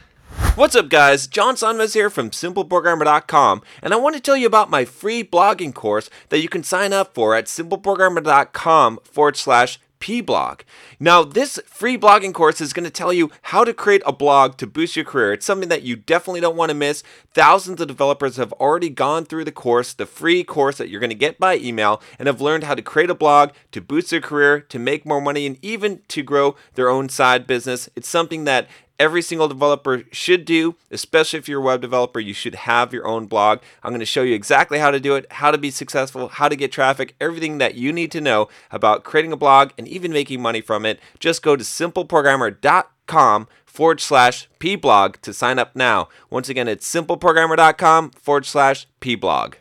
What's 0.57 0.75
up, 0.75 0.89
guys? 0.89 1.27
John 1.27 1.53
Sonmez 1.53 1.93
here 1.93 2.09
from 2.09 2.31
SimpleProgrammer.com, 2.31 3.61
and 3.83 3.93
I 3.93 3.97
want 3.97 4.15
to 4.15 4.19
tell 4.19 4.35
you 4.35 4.47
about 4.47 4.71
my 4.71 4.85
free 4.85 5.23
blogging 5.23 5.71
course 5.71 6.09
that 6.29 6.39
you 6.39 6.49
can 6.49 6.63
sign 6.63 6.93
up 6.93 7.13
for 7.13 7.35
at 7.35 7.45
SimpleProgrammer.com 7.45 9.01
forward 9.03 9.37
slash 9.37 9.79
pblog. 9.99 10.61
Now, 10.99 11.23
this 11.23 11.59
free 11.67 11.95
blogging 11.95 12.33
course 12.33 12.59
is 12.59 12.73
going 12.73 12.85
to 12.85 12.91
tell 12.91 13.13
you 13.13 13.29
how 13.43 13.63
to 13.63 13.73
create 13.73 14.01
a 14.05 14.11
blog 14.11 14.57
to 14.57 14.65
boost 14.65 14.95
your 14.95 15.05
career. 15.05 15.33
It's 15.33 15.45
something 15.45 15.69
that 15.69 15.83
you 15.83 15.95
definitely 15.95 16.41
don't 16.41 16.57
want 16.57 16.69
to 16.69 16.75
miss. 16.75 17.03
Thousands 17.33 17.79
of 17.79 17.87
developers 17.87 18.37
have 18.37 18.53
already 18.53 18.89
gone 18.89 19.25
through 19.25 19.45
the 19.45 19.51
course, 19.51 19.93
the 19.93 20.05
free 20.07 20.43
course 20.43 20.77
that 20.79 20.89
you're 20.89 20.99
going 20.99 21.11
to 21.11 21.15
get 21.15 21.39
by 21.39 21.57
email, 21.57 22.01
and 22.17 22.25
have 22.27 22.41
learned 22.41 22.63
how 22.63 22.73
to 22.73 22.81
create 22.81 23.11
a 23.11 23.15
blog 23.15 23.51
to 23.71 23.81
boost 23.81 24.09
their 24.09 24.21
career, 24.21 24.59
to 24.61 24.79
make 24.79 25.05
more 25.05 25.21
money, 25.21 25.45
and 25.45 25.57
even 25.61 26.01
to 26.07 26.23
grow 26.23 26.55
their 26.73 26.89
own 26.89 27.09
side 27.09 27.45
business. 27.45 27.89
It's 27.95 28.09
something 28.09 28.45
that 28.45 28.67
every 28.99 29.21
single 29.21 29.47
developer 29.47 30.03
should 30.11 30.45
do, 30.45 30.75
especially 30.91 31.39
if 31.39 31.47
you're 31.47 31.61
a 31.61 31.63
web 31.63 31.81
developer, 31.81 32.19
you 32.19 32.33
should 32.33 32.55
have 32.55 32.93
your 32.93 33.07
own 33.07 33.25
blog. 33.25 33.59
I'm 33.83 33.91
going 33.91 33.99
to 33.99 34.05
show 34.05 34.23
you 34.23 34.33
exactly 34.35 34.79
how 34.79 34.91
to 34.91 34.99
do 34.99 35.15
it, 35.15 35.31
how 35.33 35.51
to 35.51 35.57
be 35.57 35.71
successful, 35.71 36.27
how 36.27 36.49
to 36.49 36.55
get 36.55 36.71
traffic, 36.71 37.15
everything 37.19 37.57
that 37.59 37.75
you 37.75 37.93
need 37.93 38.11
to 38.11 38.21
know 38.21 38.49
about 38.71 39.03
creating 39.03 39.31
a 39.31 39.37
blog 39.37 39.71
and 39.77 39.87
even 39.87 40.11
making 40.11 40.41
money 40.41 40.61
from 40.61 40.85
it. 40.85 40.99
Just 41.19 41.43
go 41.43 41.55
to 41.55 41.63
simpleprogrammer.com 41.63 43.47
forward 43.65 44.01
slash 44.01 44.49
pblog 44.59 45.17
to 45.21 45.33
sign 45.33 45.59
up 45.59 45.75
now. 45.75 46.09
Once 46.29 46.49
again, 46.49 46.67
it's 46.67 46.91
simpleprogrammer.com 46.91 48.11
forward 48.11 48.45
slash 48.45 48.87
pblog. 49.01 49.55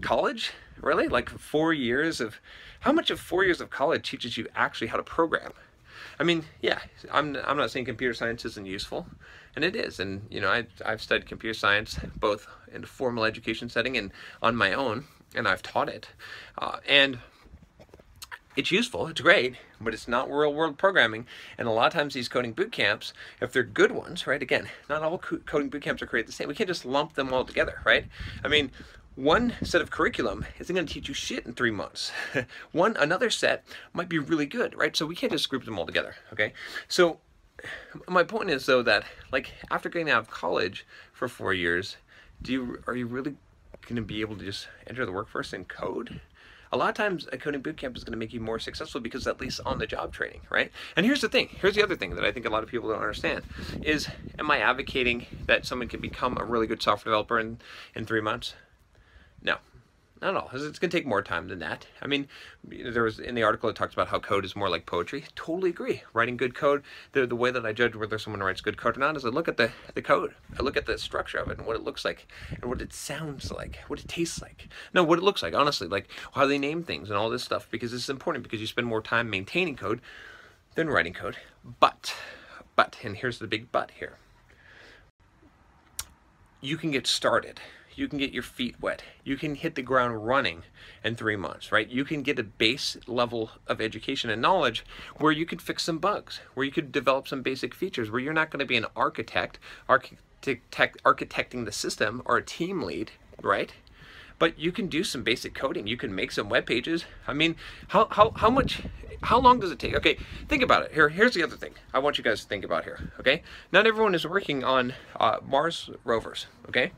College? 0.00 0.52
Really? 0.80 1.08
Like 1.08 1.28
four 1.28 1.72
years 1.72 2.20
of. 2.20 2.40
How 2.80 2.90
much 2.90 3.12
of 3.12 3.20
four 3.20 3.44
years 3.44 3.60
of 3.60 3.70
college 3.70 4.10
teaches 4.10 4.36
you 4.36 4.48
actually 4.56 4.88
how 4.88 4.96
to 4.96 5.04
program? 5.04 5.52
I 6.18 6.24
mean, 6.24 6.44
yeah, 6.60 6.80
I'm, 7.10 7.36
I'm 7.44 7.56
not 7.56 7.70
saying 7.70 7.86
computer 7.86 8.14
science 8.14 8.44
isn't 8.44 8.66
useful, 8.66 9.06
and 9.54 9.64
it 9.64 9.76
is. 9.76 10.00
And, 10.00 10.26
you 10.30 10.40
know, 10.40 10.48
I, 10.48 10.66
I've 10.84 11.02
studied 11.02 11.26
computer 11.26 11.54
science 11.54 11.98
both 12.16 12.46
in 12.72 12.84
a 12.84 12.86
formal 12.86 13.24
education 13.24 13.68
setting 13.68 13.96
and 13.96 14.12
on 14.40 14.56
my 14.56 14.72
own, 14.72 15.04
and 15.34 15.48
I've 15.48 15.62
taught 15.62 15.88
it. 15.88 16.08
Uh, 16.58 16.78
and 16.86 17.18
it's 18.56 18.70
useful, 18.70 19.08
it's 19.08 19.20
great, 19.20 19.56
but 19.82 19.94
it's 19.94 20.08
not 20.08 20.30
real 20.30 20.52
world 20.52 20.78
programming. 20.78 21.26
And 21.58 21.68
a 21.68 21.70
lot 21.70 21.86
of 21.86 21.92
times 21.92 22.14
these 22.14 22.28
coding 22.28 22.52
boot 22.52 22.72
camps, 22.72 23.12
if 23.40 23.52
they're 23.52 23.62
good 23.62 23.92
ones, 23.92 24.26
right? 24.26 24.42
Again, 24.42 24.68
not 24.88 25.02
all 25.02 25.18
co- 25.18 25.38
coding 25.38 25.68
boot 25.68 25.82
camps 25.82 26.02
are 26.02 26.06
created 26.06 26.28
the 26.28 26.32
same. 26.32 26.48
We 26.48 26.54
can't 26.54 26.68
just 26.68 26.84
lump 26.84 27.14
them 27.14 27.32
all 27.32 27.44
together, 27.44 27.80
right? 27.84 28.06
I 28.44 28.48
mean, 28.48 28.70
one 29.14 29.54
set 29.62 29.82
of 29.82 29.90
curriculum 29.90 30.46
isn't 30.58 30.74
going 30.74 30.86
to 30.86 30.92
teach 30.92 31.08
you 31.08 31.14
shit 31.14 31.44
in 31.46 31.52
three 31.52 31.70
months. 31.70 32.12
one 32.72 32.96
another 32.96 33.30
set 33.30 33.64
might 33.92 34.08
be 34.08 34.18
really 34.18 34.46
good, 34.46 34.76
right? 34.76 34.96
So 34.96 35.06
we 35.06 35.14
can't 35.14 35.32
just 35.32 35.48
group 35.48 35.64
them 35.64 35.78
all 35.78 35.86
together, 35.86 36.16
okay? 36.32 36.52
So 36.88 37.18
my 38.08 38.22
point 38.22 38.50
is 38.50 38.66
though 38.66 38.82
that 38.82 39.04
like 39.30 39.52
after 39.70 39.88
getting 39.88 40.10
out 40.10 40.20
of 40.20 40.30
college 40.30 40.86
for 41.12 41.28
four 41.28 41.52
years, 41.52 41.96
do 42.40 42.52
you 42.52 42.82
are 42.86 42.96
you 42.96 43.06
really 43.06 43.36
going 43.82 43.96
to 43.96 44.02
be 44.02 44.20
able 44.20 44.36
to 44.36 44.44
just 44.44 44.68
enter 44.86 45.04
the 45.04 45.12
workforce 45.12 45.52
and 45.52 45.68
code? 45.68 46.20
A 46.72 46.76
lot 46.76 46.88
of 46.88 46.94
times 46.94 47.28
a 47.32 47.38
coding 47.38 47.62
bootcamp 47.62 47.96
is 47.96 48.02
going 48.02 48.12
to 48.12 48.18
make 48.18 48.32
you 48.32 48.40
more 48.40 48.58
successful 48.58 49.00
because 49.00 49.26
at 49.26 49.40
least 49.40 49.60
on 49.66 49.78
the 49.78 49.86
job 49.86 50.12
training, 50.12 50.40
right? 50.50 50.72
And 50.96 51.04
here's 51.04 51.20
the 51.20 51.28
thing. 51.28 51.48
Here's 51.60 51.74
the 51.74 51.82
other 51.82 51.96
thing 51.96 52.14
that 52.14 52.24
I 52.24 52.32
think 52.32 52.46
a 52.46 52.50
lot 52.50 52.62
of 52.62 52.70
people 52.70 52.88
don't 52.88 52.98
understand 52.98 53.44
is 53.82 54.08
am 54.38 54.50
I 54.50 54.58
advocating 54.58 55.26
that 55.46 55.66
someone 55.66 55.88
can 55.88 56.00
become 56.00 56.38
a 56.38 56.44
really 56.44 56.66
good 56.66 56.82
software 56.82 57.12
developer 57.12 57.38
in, 57.38 57.58
in 57.94 58.06
three 58.06 58.22
months? 58.22 58.54
No, 59.42 59.56
not 60.22 60.36
at 60.36 60.40
all. 60.40 60.50
It's 60.52 60.78
going 60.78 60.90
to 60.90 60.96
take 60.96 61.06
more 61.06 61.20
time 61.20 61.48
than 61.48 61.58
that. 61.58 61.86
I 62.00 62.06
mean, 62.06 62.28
there 62.64 63.02
was 63.02 63.18
in 63.18 63.34
the 63.34 63.42
article 63.42 63.68
it 63.68 63.76
talks 63.76 63.92
about 63.92 64.08
how 64.08 64.20
code 64.20 64.44
is 64.44 64.54
more 64.54 64.70
like 64.70 64.86
poetry. 64.86 65.24
Totally 65.34 65.70
agree. 65.70 66.02
Writing 66.14 66.36
good 66.36 66.54
code, 66.54 66.82
the 67.10 67.26
the 67.26 67.34
way 67.34 67.50
that 67.50 67.66
I 67.66 67.72
judge 67.72 67.96
whether 67.96 68.18
someone 68.18 68.42
writes 68.42 68.60
good 68.60 68.76
code 68.76 68.96
or 68.96 69.00
not 69.00 69.16
is 69.16 69.24
I 69.24 69.28
look 69.30 69.48
at 69.48 69.56
the 69.56 69.72
the 69.94 70.00
code. 70.00 70.34
I 70.58 70.62
look 70.62 70.76
at 70.76 70.86
the 70.86 70.96
structure 70.96 71.38
of 71.38 71.50
it 71.50 71.58
and 71.58 71.66
what 71.66 71.76
it 71.76 71.82
looks 71.82 72.04
like 72.04 72.28
and 72.50 72.64
what 72.66 72.80
it 72.80 72.92
sounds 72.92 73.50
like, 73.50 73.80
what 73.88 73.98
it 73.98 74.08
tastes 74.08 74.40
like. 74.40 74.68
No, 74.94 75.02
what 75.02 75.18
it 75.18 75.24
looks 75.24 75.42
like. 75.42 75.54
Honestly, 75.54 75.88
like 75.88 76.08
how 76.32 76.46
they 76.46 76.58
name 76.58 76.84
things 76.84 77.10
and 77.10 77.18
all 77.18 77.28
this 77.28 77.42
stuff 77.42 77.68
because 77.70 77.90
this 77.90 78.04
is 78.04 78.10
important 78.10 78.44
because 78.44 78.60
you 78.60 78.66
spend 78.68 78.86
more 78.86 79.02
time 79.02 79.28
maintaining 79.28 79.76
code 79.76 80.00
than 80.76 80.88
writing 80.88 81.12
code. 81.12 81.36
But, 81.80 82.14
but, 82.76 82.96
and 83.02 83.16
here's 83.16 83.38
the 83.38 83.46
big 83.46 83.72
but 83.72 83.90
here. 83.98 84.18
You 86.60 86.76
can 86.76 86.92
get 86.92 87.06
started 87.08 87.60
you 87.94 88.08
can 88.08 88.18
get 88.18 88.32
your 88.32 88.42
feet 88.42 88.76
wet. 88.80 89.02
You 89.24 89.36
can 89.36 89.54
hit 89.54 89.74
the 89.74 89.82
ground 89.82 90.26
running 90.26 90.62
in 91.04 91.16
three 91.16 91.36
months, 91.36 91.72
right? 91.72 91.88
You 91.88 92.04
can 92.04 92.22
get 92.22 92.38
a 92.38 92.42
base 92.44 92.96
level 93.06 93.50
of 93.66 93.80
education 93.80 94.30
and 94.30 94.42
knowledge 94.42 94.84
where 95.16 95.32
you 95.32 95.46
could 95.46 95.62
fix 95.62 95.84
some 95.84 95.98
bugs, 95.98 96.40
where 96.54 96.64
you 96.64 96.72
could 96.72 96.92
develop 96.92 97.28
some 97.28 97.42
basic 97.42 97.74
features, 97.74 98.10
where 98.10 98.20
you're 98.20 98.32
not 98.32 98.50
going 98.50 98.60
to 98.60 98.66
be 98.66 98.76
an 98.76 98.86
architect, 98.96 99.58
architect, 99.88 101.02
architecting 101.04 101.64
the 101.64 101.72
system 101.72 102.22
or 102.24 102.36
a 102.36 102.44
team 102.44 102.82
lead, 102.82 103.12
right? 103.42 103.72
But 104.38 104.58
you 104.58 104.72
can 104.72 104.88
do 104.88 105.04
some 105.04 105.22
basic 105.22 105.54
coding. 105.54 105.86
You 105.86 105.96
can 105.96 106.14
make 106.14 106.32
some 106.32 106.48
web 106.48 106.66
pages. 106.66 107.04
I 107.28 107.32
mean, 107.32 107.54
how, 107.88 108.08
how, 108.10 108.32
how 108.34 108.50
much, 108.50 108.82
how 109.22 109.38
long 109.38 109.60
does 109.60 109.70
it 109.70 109.78
take? 109.78 109.94
Okay, 109.94 110.18
think 110.48 110.64
about 110.64 110.82
it. 110.82 110.92
Here, 110.92 111.08
here's 111.10 111.34
the 111.34 111.44
other 111.44 111.56
thing 111.56 111.74
I 111.94 112.00
want 112.00 112.18
you 112.18 112.24
guys 112.24 112.40
to 112.40 112.48
think 112.48 112.64
about 112.64 112.82
here, 112.82 113.12
okay? 113.20 113.42
Not 113.70 113.86
everyone 113.86 114.16
is 114.16 114.26
working 114.26 114.64
on 114.64 114.94
uh, 115.20 115.36
Mars 115.46 115.90
rovers, 116.04 116.46
okay? 116.68 116.90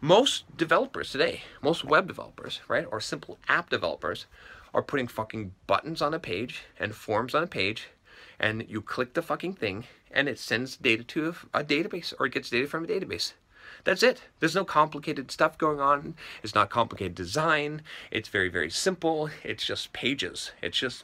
Most 0.00 0.56
developers 0.56 1.10
today, 1.10 1.42
most 1.60 1.82
web 1.82 2.06
developers, 2.06 2.60
right, 2.68 2.86
or 2.88 3.00
simple 3.00 3.36
app 3.48 3.68
developers, 3.68 4.26
are 4.72 4.80
putting 4.80 5.08
fucking 5.08 5.54
buttons 5.66 6.00
on 6.00 6.14
a 6.14 6.20
page 6.20 6.62
and 6.78 6.94
forms 6.94 7.34
on 7.34 7.42
a 7.42 7.48
page, 7.48 7.88
and 8.38 8.64
you 8.68 8.80
click 8.80 9.14
the 9.14 9.22
fucking 9.22 9.54
thing, 9.54 9.86
and 10.12 10.28
it 10.28 10.38
sends 10.38 10.76
data 10.76 11.02
to 11.02 11.34
a, 11.52 11.60
a 11.60 11.64
database, 11.64 12.14
or 12.20 12.26
it 12.26 12.32
gets 12.32 12.48
data 12.48 12.68
from 12.68 12.84
a 12.84 12.86
database. 12.86 13.32
That's 13.82 14.04
it. 14.04 14.22
There's 14.38 14.54
no 14.54 14.64
complicated 14.64 15.32
stuff 15.32 15.58
going 15.58 15.80
on. 15.80 16.14
It's 16.44 16.54
not 16.54 16.70
complicated 16.70 17.16
design. 17.16 17.82
It's 18.12 18.28
very, 18.28 18.48
very 18.48 18.70
simple. 18.70 19.30
It's 19.42 19.66
just 19.66 19.92
pages. 19.92 20.52
It's 20.62 20.78
just 20.78 21.02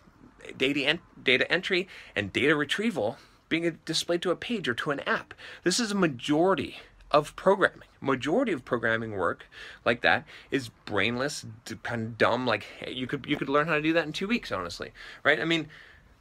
data, 0.57 0.83
en- 0.83 1.01
data 1.21 1.51
entry 1.51 1.89
and 2.15 2.33
data 2.33 2.55
retrieval 2.55 3.19
being 3.49 3.77
displayed 3.85 4.23
to 4.23 4.31
a 4.31 4.37
page 4.37 4.69
or 4.69 4.75
to 4.75 4.93
an 4.93 5.01
app. 5.01 5.35
This 5.65 5.81
is 5.81 5.91
a 5.91 5.97
majority 5.97 6.77
of 7.11 7.37
programming. 7.37 7.89
Majority 8.01 8.53
of 8.53 8.65
programming 8.65 9.13
work 9.13 9.47
like 9.85 10.03
that 10.03 10.25
is 10.51 10.69
brainless, 10.85 11.47
kind 11.83 12.03
of 12.03 12.19
dumb. 12.19 12.47
Like 12.47 12.67
you 12.87 13.07
could 13.07 13.27
you 13.27 13.37
could 13.37 13.49
learn 13.49 13.69
how 13.69 13.75
to 13.75 13.83
do 13.83 13.93
that 13.93 14.07
in 14.07 14.13
two 14.13 14.29
weeks, 14.29 14.51
honestly, 14.51 14.93
right? 15.23 15.41
I 15.41 15.45
mean, 15.45 15.69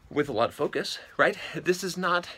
with 0.09 0.29
a 0.29 0.33
lot 0.33 0.49
of 0.49 0.55
focus, 0.55 0.99
right? 1.17 1.37
This 1.55 1.83
is 1.83 1.97
not 1.97 2.29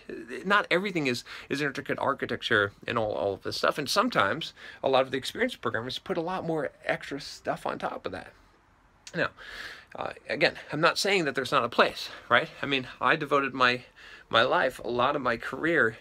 not 0.45 0.67
everything 0.71 1.07
is 1.07 1.23
is 1.49 1.61
intricate 1.61 1.99
architecture 1.99 2.71
and 2.87 2.97
all, 2.97 3.11
all 3.11 3.33
of 3.33 3.43
this 3.43 3.57
stuff. 3.57 3.77
And 3.77 3.89
sometimes 3.89 4.53
a 4.83 4.89
lot 4.89 5.03
of 5.03 5.11
the 5.11 5.17
experienced 5.17 5.61
programmers 5.61 5.99
put 5.99 6.17
a 6.17 6.21
lot 6.21 6.45
more 6.45 6.71
extra 6.85 7.19
stuff 7.19 7.65
on 7.65 7.77
top 7.79 8.05
of 8.05 8.11
that. 8.13 8.31
Now, 9.13 9.29
uh, 9.95 10.13
again, 10.29 10.55
I'm 10.71 10.81
not 10.81 10.97
saying 10.97 11.25
that 11.25 11.35
there's 11.35 11.51
not 11.51 11.63
a 11.63 11.69
place, 11.69 12.09
right? 12.29 12.49
I 12.61 12.65
mean, 12.65 12.87
I 12.99 13.15
devoted 13.15 13.53
my 13.53 13.83
my 14.29 14.43
life, 14.43 14.79
a 14.79 14.87
lot 14.87 15.15
of 15.15 15.21
my 15.21 15.37
career, 15.37 15.97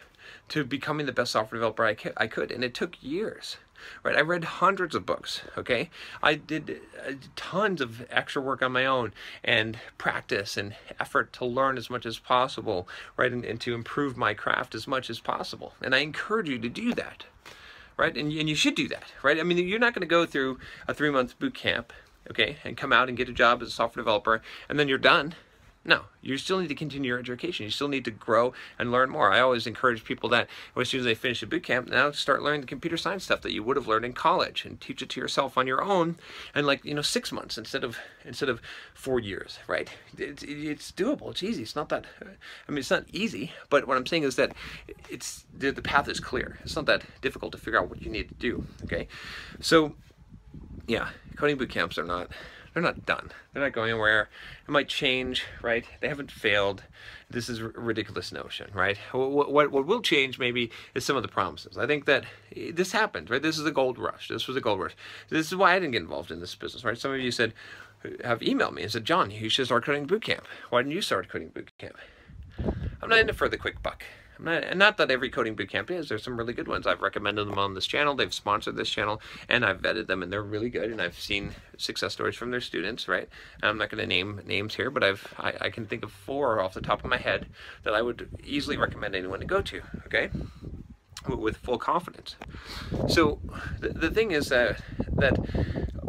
to 0.49 0.65
becoming 0.65 1.07
the 1.07 1.13
best 1.13 1.33
software 1.33 1.59
developer 1.59 1.85
I, 1.87 1.97
I 2.17 2.27
could, 2.27 2.51
and 2.51 2.65
it 2.65 2.75
took 2.75 3.03
years 3.03 3.57
right? 4.03 4.17
I 4.17 4.21
read 4.21 4.45
hundreds 4.45 4.95
of 4.95 5.07
books, 5.07 5.43
okay? 5.57 5.91
I 6.23 6.35
did 6.35 6.81
uh, 7.07 7.13
tons 7.37 7.81
of 7.81 8.07
extra 8.11 8.43
work 8.43 8.63
on 8.63 8.73
my 8.73 8.87
own 8.87 9.13
and 9.43 9.79
practice 9.99 10.57
and 10.57 10.75
effort 11.01 11.33
to 11.35 11.45
learn 11.45 11.77
as 11.77 11.91
much 11.91 12.07
as 12.07 12.19
possible, 12.19 12.89
right? 13.17 13.33
And, 13.33 13.45
and 13.45 13.61
to 13.63 13.75
improve 13.75 14.17
my 14.17 14.35
craft 14.35 14.75
as 14.75 14.87
much 14.87 15.11
as 15.11 15.21
possible. 15.21 15.75
And 15.81 15.95
I 15.95 15.99
encourage 15.99 16.49
you 16.49 16.59
to 16.59 16.69
do 16.69 16.95
that, 16.95 17.25
right? 17.97 18.17
And, 18.17 18.33
and 18.33 18.49
you 18.49 18.55
should 18.55 18.75
do 18.75 18.89
that, 18.89 19.13
right? 19.23 19.39
I 19.39 19.43
mean, 19.43 19.59
you're 19.59 19.79
not 19.79 19.95
going 19.95 20.03
to 20.03 20.07
go 20.07 20.27
through 20.27 20.59
a 20.89 20.95
three 20.95 21.11
month 21.11 21.39
boot 21.39 21.55
camp, 21.55 21.93
okay, 22.31 22.57
and 22.65 22.77
come 22.77 22.93
out 22.93 23.09
and 23.09 23.17
get 23.17 23.29
a 23.29 23.33
job 23.33 23.63
as 23.63 23.69
a 23.69 23.73
software 23.73 24.03
developer, 24.03 24.43
and 24.69 24.79
then 24.79 24.89
you're 24.89 24.99
done 24.99 25.35
no, 25.87 26.03
you 26.23 26.39
still 26.39 26.59
need 26.61 26.69
to 26.69 26.75
continue 26.75 27.09
your 27.09 27.19
education. 27.19 27.65
You 27.65 27.71
still 27.71 27.89
need 27.89 28.07
to 28.07 28.11
grow 28.11 28.55
and 28.79 28.91
learn 28.91 29.11
more. 29.11 29.31
I 29.31 29.41
always 29.41 29.67
encourage 29.67 30.05
people 30.05 30.31
that 30.31 30.49
as 30.77 30.89
soon 30.89 31.01
as 31.01 31.05
they 31.05 31.15
finish 31.15 31.43
a 31.43 31.47
boot 31.47 31.63
camp, 31.63 31.91
now 31.91 32.11
start 32.11 32.43
learning 32.43 32.63
the 32.63 32.67
computer 32.67 32.97
science 32.97 33.25
stuff 33.25 33.43
that 33.43 33.53
you 33.53 33.63
would 33.63 33.77
have 33.77 33.87
learned 33.87 34.07
in 34.07 34.15
college 34.15 34.65
and 34.65 34.81
teach 34.81 35.03
it 35.03 35.11
to 35.11 35.21
yourself 35.21 35.59
on 35.59 35.67
your 35.67 35.83
own 35.83 36.17
and 36.55 36.67
like, 36.67 36.85
you 36.85 36.95
know, 36.95 37.03
six 37.03 37.31
months 37.31 37.59
instead 37.59 37.85
of 37.85 37.99
instead 38.25 38.49
of 38.49 38.63
four 38.95 39.21
years, 39.21 39.59
right? 39.67 39.91
It's, 40.17 40.43
it's 40.43 40.91
doable. 40.91 41.31
It's 41.31 41.43
easy. 41.43 41.63
It's 41.63 41.77
not 41.77 41.91
that, 41.91 42.07
I 42.23 42.71
mean, 42.71 42.79
it's 42.79 42.91
not 42.91 43.05
easy, 43.13 43.53
but 43.69 43.87
what 43.87 43.99
I'm 43.99 44.07
saying 44.07 44.23
is 44.23 44.37
that 44.37 44.55
it's, 45.11 45.45
the, 45.53 45.71
the 45.71 45.83
path 45.83 46.09
is 46.09 46.21
clear. 46.21 46.59
It's 46.63 46.77
not 46.77 46.87
that 46.87 47.03
difficult 47.21 47.53
to 47.53 47.59
figure 47.59 47.79
out 47.79 47.91
what 47.91 48.01
you 48.01 48.11
need 48.11 48.29
to 48.29 48.35
do, 48.35 48.65
okay? 48.85 49.09
So, 49.61 49.95
yeah, 50.87 51.09
coding 51.37 51.59
boot 51.59 51.69
camps 51.69 51.99
are 51.99 52.05
not 52.05 52.31
they're 52.75 52.83
not 52.83 53.07
done. 53.07 53.31
They're 53.53 53.63
not 53.63 53.73
going 53.73 53.91
anywhere. 53.91 54.29
It 54.67 54.71
might 54.71 54.89
change, 54.89 55.45
right? 55.63 55.87
They 56.01 56.09
haven't 56.09 56.33
failed. 56.33 56.83
This 57.31 57.49
is 57.49 57.61
a 57.61 57.69
ridiculous 57.69 58.33
notion, 58.33 58.71
right? 58.75 58.99
What, 59.13 59.53
what, 59.53 59.71
what 59.71 59.87
will 59.87 60.03
change 60.03 60.41
maybe 60.41 60.71
is 60.95 61.05
some 61.05 61.17
of 61.17 61.23
the 61.23 61.29
promises. 61.29 61.79
I 61.79 61.87
think 61.87 62.05
that 62.07 62.25
eh, 62.55 62.73
this 62.75 62.91
happened, 62.93 63.31
right? 63.31 63.41
This 63.41 63.59
is 63.59 63.65
the 63.65 63.71
gold 63.71 63.97
rush. 63.97 64.29
This 64.29 64.49
was 64.49 64.57
a 64.57 64.61
gold 64.61 64.81
rush. 64.81 64.97
This 65.29 65.47
is 65.47 65.57
why 65.57 65.73
I 65.73 65.79
didn't 65.79 65.93
get 65.93 66.03
involved 66.03 66.33
in 66.33 66.41
this 66.41 66.55
business, 66.57 66.85
right? 66.85 66.99
Some 66.99 67.13
of 67.13 67.21
you 67.21 67.31
said, 67.31 67.55
have 68.25 68.41
emailed 68.41 68.75
me 68.75 68.83
and 68.83 68.91
said, 68.91 69.05
John, 69.05 69.31
you 69.31 69.49
should 69.49 69.67
start 69.67 69.85
coding 69.85 70.07
boot 70.07 70.23
camp. 70.23 70.45
Why 70.71 70.83
didn't 70.83 70.93
you 70.93 71.01
start 71.01 71.29
coding 71.29 71.49
boot 71.49 71.71
camp? 71.79 71.97
I'm 73.03 73.09
not 73.09 73.19
in 73.19 73.29
it 73.29 73.37
for 73.37 73.49
the 73.49 73.57
quick 73.57 73.83
buck. 73.83 74.05
Not, 74.39 74.77
not, 74.77 74.97
that 74.97 75.11
every 75.11 75.31
coding 75.31 75.57
bootcamp 75.57 75.91
is. 75.91 76.09
There's 76.09 76.23
some 76.23 76.37
really 76.37 76.53
good 76.53 76.69
ones. 76.69 76.87
I've 76.87 77.03
recommended 77.03 77.47
them 77.47 77.59
on 77.59 77.75
this 77.75 77.87
channel. 77.87 78.15
They've 78.15 78.33
sponsored 78.33 78.77
this 78.77 78.91
channel, 78.91 79.21
and 79.49 79.65
I've 79.65 79.81
vetted 79.81 80.07
them, 80.07 80.23
and 80.23 80.33
they're 80.33 80.43
really 80.43 80.71
good. 80.71 80.91
And 80.91 81.01
I've 81.01 81.19
seen 81.19 81.53
success 81.77 82.13
stories 82.13 82.37
from 82.37 82.51
their 82.51 82.61
students. 82.61 83.09
Right? 83.09 83.29
And 83.63 83.71
I'm 83.71 83.79
not 83.79 83.91
going 83.91 84.01
to 84.01 84.07
name 84.07 84.41
names 84.47 84.75
here, 84.75 84.91
but 84.91 85.05
I've 85.05 85.35
I, 85.39 85.55
I, 85.61 85.71
can 85.71 85.87
think 85.87 86.05
of 86.05 86.13
four 86.13 86.61
off 86.61 86.75
the 86.75 86.81
top 86.81 87.05
of 87.05 87.11
my 87.11 87.19
head 87.19 87.47
that 87.83 87.95
I 87.95 88.03
would 88.03 88.29
easily 88.45 88.77
recommend 88.77 89.15
anyone 89.15 89.41
to 89.41 89.47
go 89.47 89.63
to. 89.63 89.83
Okay, 90.07 90.31
with 91.29 91.57
full 91.57 91.79
confidence. 91.79 92.37
So 93.09 93.41
the, 93.81 93.89
the 93.89 94.11
thing 94.11 94.33
is 94.33 94.49
that 94.49 94.81
that 95.13 95.39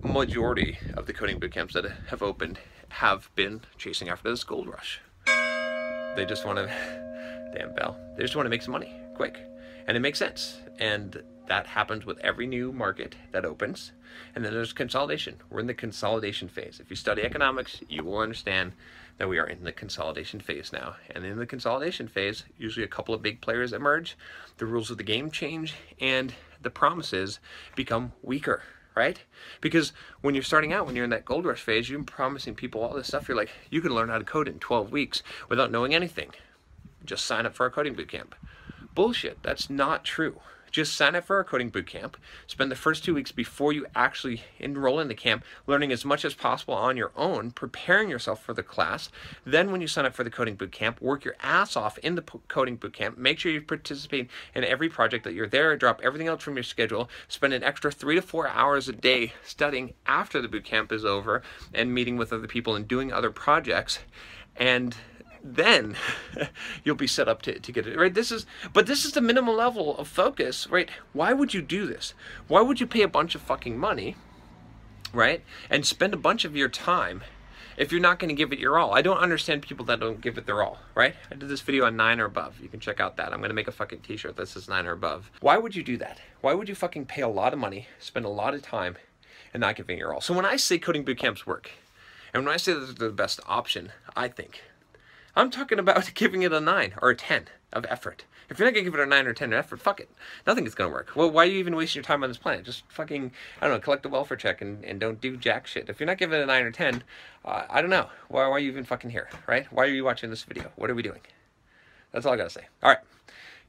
majority 0.04 0.78
of 0.96 1.06
the 1.06 1.14
coding 1.14 1.40
bootcamps 1.40 1.74
that 1.74 1.86
have 2.10 2.22
opened 2.22 2.60
have 2.90 3.30
been 3.36 3.62
chasing 3.78 4.10
after 4.10 4.30
this 4.30 4.44
gold 4.44 4.68
rush. 4.68 5.02
They 6.16 6.26
just 6.26 6.46
want 6.46 6.58
to 6.58 7.05
damn 7.54 7.74
bell. 7.74 7.98
They 8.16 8.24
just 8.24 8.36
want 8.36 8.46
to 8.46 8.50
make 8.50 8.62
some 8.62 8.72
money 8.72 8.94
quick. 9.16 9.40
And 9.88 9.96
it 9.96 10.00
makes 10.00 10.20
sense. 10.20 10.60
And 10.80 11.22
that 11.48 11.68
happens 11.68 12.06
with 12.06 12.18
every 12.20 12.48
new 12.48 12.72
market 12.72 13.16
that 13.32 13.46
opens. 13.46 13.92
And 14.34 14.44
then 14.44 14.54
there's 14.54 14.74
consolidation. 14.74 15.36
We're 15.50 15.60
in 15.60 15.68
the 15.68 15.74
consolidation 15.74 16.48
phase. 16.48 16.80
If 16.80 16.90
you 16.90 16.96
study 16.96 17.22
economics, 17.22 17.82
you 17.88 18.04
will 18.04 18.18
understand 18.18 18.74
that 19.18 19.30
we 19.30 19.38
are 19.38 19.48
in 19.48 19.64
the 19.64 19.72
consolidation 19.72 20.40
phase 20.40 20.74
now. 20.74 20.96
And 21.10 21.26
in 21.26 21.38
the 21.38 21.46
consolidation 21.46 22.08
phase, 22.08 22.44
usually 22.58 22.84
a 22.84 22.90
couple 22.90 23.14
of 23.14 23.22
big 23.22 23.42
players 23.42 23.74
emerge, 23.74 24.18
the 24.58 24.66
rules 24.66 24.92
of 24.92 24.98
the 24.98 25.04
game 25.04 25.32
change, 25.32 25.76
and 26.00 26.34
the 26.62 26.70
promises 26.70 27.40
become 27.76 28.14
weaker 28.22 28.64
right? 28.96 29.20
Because 29.60 29.92
when 30.22 30.36
you're 30.36 30.42
starting 30.42 30.72
out, 30.72 30.86
when 30.86 30.96
you're 30.96 31.04
in 31.04 31.10
that 31.10 31.26
gold 31.26 31.44
rush 31.44 31.60
phase, 31.60 31.90
you're 31.90 32.02
promising 32.04 32.56
people 32.56 32.82
all 32.82 32.94
this 32.94 33.08
stuff. 33.08 33.28
You're 33.28 33.36
like, 33.36 33.52
you 33.70 33.82
can 33.82 33.94
learn 33.94 34.08
how 34.08 34.18
to 34.18 34.24
code 34.24 34.48
in 34.48 34.58
12 34.58 34.90
weeks 34.90 35.22
without 35.50 35.70
knowing 35.70 35.94
anything 35.94 36.32
just 37.06 37.26
sign 37.26 37.46
up 37.46 37.56
for 37.56 37.64
our 37.64 37.70
coding 37.70 37.96
bootcamp. 37.96 38.34
Bullshit, 38.94 39.44
that's 39.44 39.70
not 39.70 40.04
true. 40.04 40.40
Just 40.76 40.96
sign 40.96 41.16
up 41.16 41.24
for 41.24 41.38
our 41.38 41.46
coding 41.46 41.72
bootcamp. 41.72 42.16
Spend 42.48 42.70
the 42.70 42.76
first 42.76 43.06
two 43.06 43.14
weeks 43.14 43.32
before 43.32 43.72
you 43.72 43.86
actually 43.96 44.44
enroll 44.60 45.00
in 45.00 45.08
the 45.08 45.16
camp 45.16 45.46
learning 45.68 45.94
as 45.94 46.04
much 46.04 46.26
as 46.26 46.34
possible 46.34 46.74
on 46.74 46.98
your 46.98 47.14
own, 47.16 47.52
preparing 47.52 48.10
yourself 48.10 48.44
for 48.44 48.54
the 48.54 48.62
class. 48.62 49.10
Then, 49.46 49.72
when 49.72 49.80
you 49.80 49.88
sign 49.88 50.06
up 50.06 50.14
for 50.14 50.26
the 50.26 50.30
coding 50.30 50.58
bootcamp, 50.58 51.00
work 51.00 51.24
your 51.24 51.38
ass 51.42 51.78
off 51.78 51.98
in 52.00 52.16
the 52.16 52.24
coding 52.50 52.78
bootcamp. 52.78 53.16
Make 53.16 53.40
sure 53.40 53.54
you 53.54 53.62
participate 53.62 54.30
in 54.54 54.66
every 54.66 54.90
project 54.90 55.24
that 55.24 55.34
you're 55.34 55.48
there. 55.48 55.78
Drop 55.78 56.02
everything 56.04 56.28
else 56.28 56.44
from 56.44 56.58
your 56.58 56.64
schedule. 56.64 57.10
Spend 57.30 57.54
an 57.54 57.64
extra 57.64 57.90
three 57.90 58.16
to 58.16 58.22
four 58.22 58.50
hours 58.50 58.90
a 58.90 58.92
day 58.92 59.32
studying 59.46 59.94
after 60.06 60.42
the 60.42 60.50
bootcamp 60.50 60.92
is 60.92 61.06
over 61.06 61.42
and 61.74 61.94
meeting 61.94 62.18
with 62.18 62.34
other 62.34 62.48
people 62.48 62.76
and 62.76 62.86
doing 62.86 63.14
other 63.14 63.32
projects. 63.32 64.00
And 64.58 64.94
then 65.46 65.96
you'll 66.84 66.96
be 66.96 67.06
set 67.08 67.28
up 67.28 67.44
to, 67.44 67.60
to 67.60 67.72
get 67.72 67.86
it 67.86 67.98
right? 67.98 68.14
This 68.14 68.32
is 68.32 68.46
but 68.74 68.88
this 68.88 69.06
is 69.06 69.12
the 69.12 69.22
minimal 69.22 69.54
level 69.54 69.96
of 69.98 70.08
focus 70.08 70.68
right? 70.70 70.90
Why 71.14 71.34
would 71.34 71.54
you 71.54 71.62
do 71.62 71.86
this? 71.86 72.14
Why 72.48 72.62
would 72.62 72.80
you 72.80 72.88
pay 72.88 73.04
a 73.04 73.08
bunch 73.08 73.36
of 73.36 73.42
fucking 73.42 73.78
money 73.78 74.16
right 75.14 75.44
and 75.70 75.86
spend 75.86 76.14
a 76.14 76.18
bunch 76.18 76.46
of 76.46 76.56
your 76.56 76.68
time 76.68 77.22
if 77.78 77.92
you're 77.92 78.02
not 78.02 78.18
going 78.18 78.30
to 78.30 78.36
give 78.36 78.52
it 78.52 78.60
your 78.60 78.80
all? 78.80 78.96
I 78.96 79.04
don't 79.04 79.20
understand 79.20 79.62
people 79.62 79.86
that 79.86 80.00
don't 80.00 80.20
give 80.20 80.40
it 80.40 80.48
their 80.48 80.64
all 80.64 80.80
right? 80.96 81.14
I 81.30 81.36
did 81.36 81.48
this 81.48 81.62
video 81.62 81.86
on 81.86 81.96
nine 81.96 82.20
or 82.20 82.26
above. 82.26 82.60
You 82.60 82.68
can 82.68 82.80
check 82.80 83.00
out 83.00 83.18
that. 83.18 83.32
I'm 83.32 83.40
going 83.40 83.50
to 83.50 83.56
make 83.56 83.68
a 83.68 83.72
fucking 83.72 84.00
t-shirt 84.00 84.36
that 84.38 84.48
says 84.48 84.68
nine 84.68 84.88
or 84.88 84.94
above. 84.94 85.30
Why 85.42 85.58
would 85.58 85.76
you 85.76 85.84
do 85.84 85.98
that? 85.98 86.20
Why 86.42 86.56
would 86.56 86.68
you 86.68 86.76
fucking 86.76 87.06
pay 87.06 87.22
a 87.22 87.28
lot 87.28 87.54
of 87.54 87.60
money 87.60 87.88
spend 88.00 88.26
a 88.26 88.30
lot 88.30 88.56
of 88.56 88.64
time 88.64 88.98
and 89.54 89.62
not 89.62 89.76
giving 89.76 90.00
your 90.00 90.12
all? 90.12 90.22
So 90.22 90.34
when 90.34 90.46
i 90.46 90.56
say 90.56 90.80
coding 90.80 91.04
boot 91.04 91.20
camps 91.20 91.46
work 91.46 91.70
and 92.34 92.44
when 92.44 92.54
i 92.54 92.58
say 92.58 92.74
that 92.74 92.98
they're 92.98 93.10
the 93.10 93.14
best 93.14 93.40
option 93.46 93.92
i 94.16 94.28
think 94.28 94.64
I'm 95.36 95.52
talking 95.52 95.80
about 95.80 96.12
giving 96.16 96.44
it 96.44 96.54
a 96.54 96.60
9 96.60 96.94
or 97.02 97.10
a 97.10 97.16
10 97.16 97.48
of 97.74 97.86
effort. 97.90 98.26
If 98.50 98.60
you're 98.60 98.68
not 98.68 98.76
to 98.76 98.82
give 98.84 98.94
it 98.94 99.00
a 99.00 99.06
9 99.06 99.28
or 99.28 99.34
10 99.34 99.54
of 99.54 99.60
effort, 99.60 99.82
fuck 99.82 100.00
it. 100.00 100.10
Nothing 100.46 100.66
is 100.66 100.76
to 100.76 100.88
work. 100.88 101.16
Well, 101.16 101.32
why 101.32 101.44
are 101.44 101.50
you 101.50 101.58
even 101.58 101.76
wasting 101.76 102.00
your 102.00 102.04
time 102.04 102.24
on 102.24 102.30
this 102.30 102.38
planet? 102.38 102.64
Just 102.64 102.84
fucking, 102.90 103.32
I 103.60 103.68
don't 103.68 103.76
know, 103.76 103.82
collect 103.82 104.06
a 104.06 104.10
welfare 104.10 104.38
check 104.38 104.62
and, 104.62 104.84
and 104.86 105.00
don't 105.00 105.20
do 105.20 105.36
jack 105.36 105.68
shit. 105.68 105.90
If 105.90 106.00
you're 106.00 106.08
not 106.08 106.18
giving 106.18 106.40
it 106.40 106.44
a 106.44 106.46
9 106.46 106.64
or 106.64 106.72
10, 106.72 107.04
uh, 107.44 107.64
I 107.70 107.82
don't 107.82 107.90
know. 107.90 108.08
Why, 108.30 108.48
why 108.48 108.56
are 108.56 108.60
you 108.60 108.70
even 108.70 108.86
fucking 108.86 109.10
here, 109.10 109.30
right? 109.48 109.66
Why 109.72 109.84
are 109.86 109.90
you 109.90 110.04
watching 110.04 110.30
this 110.30 110.44
video? 110.44 110.72
What 110.76 110.90
are 110.90 110.96
we 110.96 111.02
doing? 111.02 111.22
That's 112.12 112.26
all 112.26 112.34
I 112.34 112.38
got 112.38 112.46
to 112.46 112.50
say. 112.50 112.68
All 112.84 112.90
right. 112.90 113.00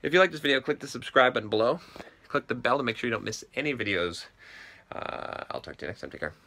If 0.03 0.13
you 0.13 0.21
like 0.21 0.31
this 0.31 0.41
video, 0.41 0.61
click 0.61 0.81
the 0.81 0.89
subscribe 0.89 1.35
button 1.35 1.49
below. 1.49 1.81
Click 2.29 2.47
the 2.49 2.55
bell 2.55 2.77
to 2.77 2.85
make 2.85 2.97
sure 2.97 3.09
you 3.09 3.15
don't 3.15 3.25
miss 3.25 3.45
any 3.55 3.75
videos. 3.75 4.27
Uh, 4.93 5.45
I'll 5.51 5.61
talk 5.61 5.77
to 5.79 5.85
you 5.85 5.89
next 5.89 6.03
time. 6.03 6.11
Take 6.11 6.21
care. 6.21 6.46